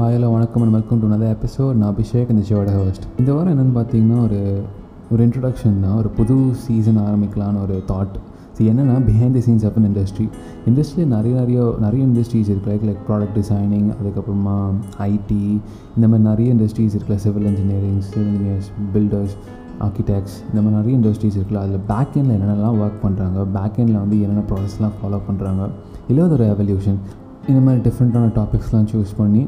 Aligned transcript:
Hello 0.00 0.32
வணக்கம் 0.32 0.62
and 0.62 0.72
welcome 0.72 1.00
to 1.00 1.06
another 1.06 1.36
episode 1.36 1.72
நான் 1.72 1.94
அபிஷேக் 1.94 2.30
இந்த 2.30 2.42
ஷோட 2.48 2.84
ஹோஸ்ட் 2.84 3.02
இந்த 3.18 3.32
வாரம் 3.32 3.52
என்னென்னு 3.52 3.78
பார்த்தீங்கன்னா 3.78 4.22
ஒரு 4.22 4.62
ஒரு 5.10 5.26
இன்ட்ரடக்ஷன் 5.26 5.80
தான். 5.80 5.96
ஒரு 5.96 6.08
புது 6.08 6.36
சீசன் 6.52 6.98
ஆரம்பிக்கலான்னு 6.98 7.62
ஒரு 7.62 7.82
தாட் 7.88 8.14
ஸோ 8.56 8.62
என்னென்னா 8.62 8.96
behind 9.08 9.30
the 9.30 9.52
scenes 9.52 9.66
of 9.66 9.72
an 9.76 9.94
industry 9.94 10.28
இண்டஸ்ட்ரியில் 10.68 11.10
நிறைய 11.16 11.36
நிறைய 11.36 11.74
நிறைய 11.80 12.04
இண்டஸ்ட்ரீஸ் 12.04 12.50
இருக்குது 12.50 12.70
லைக் 12.70 12.86
லைக் 12.88 13.02
ப்ராடக்ட் 13.08 13.36
டிசைனிங் 13.36 13.88
அதுக்கப்புறமா 14.00 14.56
ஐடி 14.98 15.60
இந்த 15.96 16.08
மாதிரி 16.08 16.28
நிறைய 16.28 16.50
இண்டஸ்ட்ரீஸ் 16.50 16.96
இருக்குல்ல. 16.96 17.14
Civil 17.14 17.46
engineering 17.46 18.00
civil 18.00 18.28
engineers 18.32 18.70
builders 18.94 19.36
architects 19.80 20.36
இந்த 20.48 20.60
மாதிரி 20.62 20.76
நிறைய 20.80 20.98
இண்டஸ்ட்ரீஸ் 20.98 21.38
இருக்குல்ல. 21.38 21.62
அதில் 21.64 21.86
பேக் 21.86 22.14
எண்டில் 22.14 22.36
என்னென்னலாம் 22.38 22.78
ஒர்க் 22.84 23.00
பண்ணுறாங்க 23.06 23.46
பேக் 23.58 23.76
எண்டில் 23.76 24.02
வந்து 24.04 24.22
என்னென்ன 24.22 24.44
ப்ராசஸ்லாம் 24.50 24.96
ஃபாலோ 25.00 25.20
பண்ணுறாங்க 25.30 25.68
இல்லை 26.08 26.24
ஒரு 26.24 26.56
எவல்யூஷன் 26.56 27.00
இந்த 27.48 27.60
மாதிரி 27.66 27.80
டிஃப்ரெண்ட்டான 27.86 28.30
டாபிக்ஸ்லாம் 28.38 28.88
சூஸ் 28.92 29.12
பண்ணி 29.20 29.42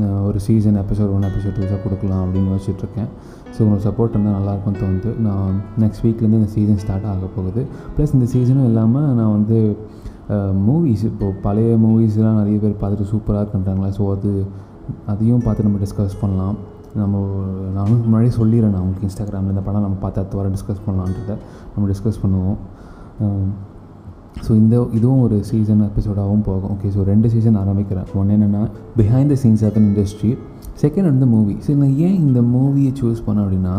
நான் 0.00 0.20
ஒரு 0.26 0.38
சீசன் 0.44 0.76
எபிசோட் 0.82 1.10
ஒன் 1.16 1.26
எபிசோட் 1.28 1.56
டூஸாக 1.56 1.78
கொடுக்கலாம் 1.82 2.22
அப்படின்னு 2.24 2.50
யோசிச்சுட்ருக்கேன். 2.52 3.08
ஸோ 3.54 3.58
உங்களுக்கு 3.64 3.86
சப்போர்ட் 3.88 4.14
இருந்தால் 4.14 4.36
நல்லாயிருக்கும்னு 4.38 4.80
தோணுது. 4.82 5.10
நான் 5.26 5.56
நெக்ஸ்ட் 5.82 6.02
வீக்லேருந்து 6.04 6.40
இந்த 6.40 6.50
சீசன் 6.54 6.80
ஸ்டார்ட் 6.84 7.06
ஆக 7.12 7.28
போகுது. 7.36 7.62
ப்ளஸ் 7.96 8.14
இந்த 8.18 8.26
சீசனும் 8.34 8.68
இல்லாமல் 8.70 9.08
நான் 9.18 9.34
வந்து 9.38 9.58
மூவிஸ் 10.68 11.04
இப்போது 11.10 11.36
பழைய 11.46 11.72
மூவிஸ்லாம் 11.84 12.38
நிறைய 12.42 12.58
பேர் 12.62 12.80
பார்த்துட்டு 12.82 13.10
சூப்பராக 13.12 13.42
இருக்குன்றாங்களா 13.44 13.90
ஸோ 13.98 14.06
அது 14.14 14.32
அதையும் 15.12 15.44
பார்த்து 15.46 15.66
நம்ம 15.68 15.80
டிஸ்கஸ் 15.84 16.16
பண்ணலாம். 16.22 16.56
நம்ம 17.02 17.20
நானும் 17.76 18.02
முன்னாடியே 18.06 18.32
சொல்லிடுறேன் 18.40 18.74
நான் 18.74 18.82
உங்களுக்கு 18.84 19.06
இன்ஸ்டாகிராமில் 19.08 19.54
இந்த 19.54 19.64
படம் 19.68 19.86
நம்ம 19.86 19.96
பார்த்து 20.02 20.20
அடுத்த 20.22 20.36
வாரம் 20.38 20.56
டிஸ்கஸ் 20.56 20.82
பண்ணலான்றத. 20.86 21.36
நம்ம 21.74 21.84
டிஸ்கஸ் 21.92 22.20
பண்ணுவோம். 22.24 22.58
ஸோ 24.46 24.50
இந்த 24.62 24.74
இதுவும் 24.96 25.22
ஒரு 25.26 25.36
சீசன் 25.50 25.84
எபிசோடாகவும் 25.90 26.42
போகும். 26.48 26.70
ஓகே 26.74 26.88
ஸோ 26.94 27.02
ரெண்டு 27.10 27.28
சீசன் 27.34 27.60
ஆரம்பிக்கிறேன் 27.60 28.08
ஒன்று 28.20 28.34
என்னென்னா 28.36 28.62
behind 28.98 29.32
the 29.32 29.36
scenes 29.42 29.62
of 29.68 29.78
industry 29.80 30.32
second 30.82 31.08
வந்து 31.10 31.26
மூவி 31.32 31.54
ஸோ 31.64 31.74
நான் 31.80 31.94
ஏன் 32.06 32.16
இந்த 32.24 32.40
மூவியை 32.54 32.92
சூஸ் 33.00 33.20
பண்ணேன் 33.26 33.44
அப்படின்னா 33.44 33.74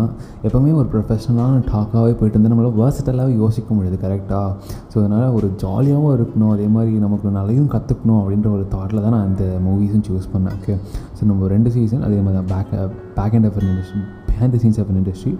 எப்போவுமே 0.47 0.71
ஒரு 0.81 0.87
ப்ரொஃபஷனலான 0.93 1.59
டாக்காகவே 1.71 2.13
போயிட்டு 2.19 2.35
இருந்தால் 2.35 2.53
நம்மளால் 2.53 2.77
வேர்சட்டலாகவே 2.81 3.33
யோசிக்க 3.41 3.69
முடியுது 3.77 3.97
கரெக்டாக 4.05 4.49
ஸோ 4.91 4.95
அதனால் 5.01 5.35
ஒரு 5.37 5.47
ஜாலியாகவும் 5.63 6.13
இருக்கணும். 6.17 6.53
அதே 6.55 6.67
மாதிரி 6.75 6.93
நமக்கு 7.05 7.35
நல்லையும் 7.39 7.69
கற்றுக்கணும் 7.75 8.19
அப்படின்ற 8.21 8.49
ஒரு 8.57 8.65
தாட்டில் 8.75 9.03
தான் 9.05 9.15
நான் 9.17 9.29
இந்த 9.31 9.45
மூவிஸும் 9.67 10.05
சூஸ் 10.09 10.31
பண்ணேன். 10.35 10.55
ஓகே 10.59 10.75
ஸோ 11.17 11.21
நம்ம 11.31 11.49
ரெண்டு 11.55 11.71
சீசன் 11.77 12.05
அதே 12.09 12.21
மாதிரி 12.27 12.39
தான். 12.39 12.49
Back 12.53 12.73
back 13.19 13.35
and 13.39 13.49
of 13.51 13.59
industry 13.63 14.03
behind 14.29 14.55
the 14.57 14.61
scenes 14.65 14.79
of 14.83 14.91
industry 14.95 15.35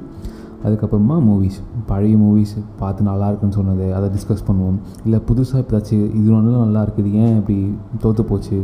அதுக்கப்புறமா 0.64 1.16
மூவிஸ் 1.28 1.58
பழைய 1.90 2.16
மூவிஸ் 2.22 2.54
பார்த்து 2.82 3.08
நல்லா 3.10 3.26
இருக்குன்னு 3.32 3.56
சொன்னது 3.58 3.88
அதை 3.98 4.08
டிஸ்கஸ் 4.16 4.44
பண்ணுவோம். 4.50 4.78
இல்லை 5.06 5.20
புதுசாக 5.30 5.62
இப்போதாச்சும் 5.64 6.06
இது 6.20 6.28
ஒன்றும் 6.38 6.64
நல்லா 6.66 6.82
இருக்குது 6.86 7.12
ஏன் 7.24 7.36
இப்படி 7.40 7.58
தோற்று 8.04 8.26
போச்சு 8.32 8.58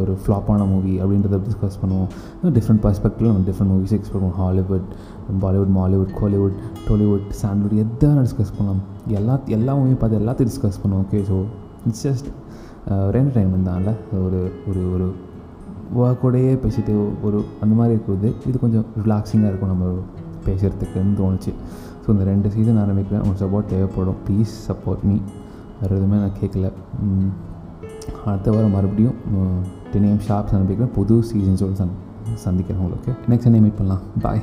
ஒரு 0.00 0.14
ஃப்ளாப்பான 0.24 0.66
மூவி 0.72 0.94
அப்படின்றத 1.02 1.40
டிஸ்கஸ் 1.46 1.78
பண்ணுவோம். 1.82 2.10
டிஃப்ரெண்ட் 2.58 2.82
பர்ஸ்பெக்டிவில் 2.84 3.30
நம்ம 3.32 3.46
டிஃப்ரெண்ட் 3.48 3.72
மூவிஸ் 3.74 3.94
எக்ஸ்ப்ளோர் 3.98 4.22
பண்ணுவோம். 4.24 4.38
Hollywood 4.42 4.90
Bollywood 5.44 5.72
Mollywood 5.78 6.12
Kollywood 6.20 6.58
Tollywood 6.88 7.26
Sandalwood 7.42 7.74
எதாவது 7.84 8.26
டிஸ்கஸ் 8.28 8.54
பண்ணலாம். 8.58 8.82
எல்லா 9.18 9.36
எல்லா 9.58 9.74
மூவியும் 9.80 10.00
பார்த்து 10.04 10.20
எல்லாத்தையும் 10.22 10.52
டிஸ்கஸ் 10.52 10.80
பண்ணுவோம். 10.84 11.04
ஓகே 11.06 11.24
ஸோ 11.30 11.38
இட்ஸ் 11.88 12.04
ஜஸ்ட் 12.08 12.30
ஒரு 13.08 13.16
என்டர்டைன்மெண்ட் 13.22 13.68
தான்ல 13.70 13.90
ஒரு 14.26 14.40
ஒரு 14.70 14.82
ஒரு 14.94 15.08
ஒர்க்கோடையே 16.02 16.52
பேசிட்டு 16.64 16.92
ஒரு 17.26 17.38
அந்த 17.62 17.72
மாதிரி 17.78 17.92
இருக்கிறது. 17.96 18.28
இது 18.48 18.56
கொஞ்சம் 18.64 18.84
ரிலாக்ஸிங்காக 19.04 19.50
இருக்கும் 19.50 19.72
நம்ம 19.72 19.86
பேசுகிறதுக்குன்னு 20.46 21.14
தோணுச்சு. 21.22 21.52
ஸோ 22.02 22.08
இந்த 22.14 22.24
ரெண்டு 22.30 22.50
சீசன் 22.54 22.80
ஆரம்பிக்கிறேன் 22.84 23.22
உங்களுக்கு 23.24 23.44
சப்போர்ட் 23.44 23.70
தேவைப்படும். 23.72 24.18
ப்ளீஸ் 24.26 24.54
சப்போர்ட் 24.68 25.04
மீ 25.10 25.16
வேறு 25.80 25.92
எதுவுமே 25.98 26.16
நான் 26.22 26.38
கேட்கல 26.40 26.68
அடுத்த 28.30 28.48
வாரம் 28.54 28.74
மறுபடியும் 28.76 29.18
டென் 29.92 30.06
ஏஎம் 30.08 30.24
ஷார்ப்ஸ் 30.28 30.54
ஆரம்பிக்கிறேன் 30.56 30.94
புது 30.98 31.16
சீசன்ஸோடு 31.32 31.76
சந் 31.82 31.94
சந்திக்கிறேன் 32.46 32.82
உங்களுக்கு. 32.84 33.12
நெக்ஸ்ட் 33.30 33.48
என்ன 33.50 33.60
மீட் 33.66 33.78
பண்ணலாம். 33.78 34.02
பாய் 34.24 34.42